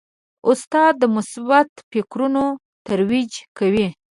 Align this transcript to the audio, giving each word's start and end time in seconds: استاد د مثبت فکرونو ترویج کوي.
استاد 0.49 0.93
د 1.01 1.03
مثبت 1.15 1.69
فکرونو 1.91 2.43
ترویج 2.87 3.31
کوي. 3.57 3.87